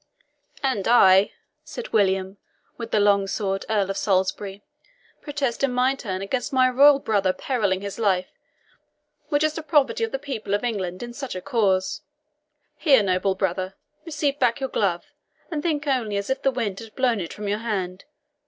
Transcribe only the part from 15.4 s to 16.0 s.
and think